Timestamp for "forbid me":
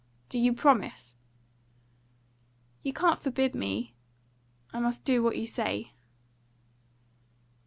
3.17-3.93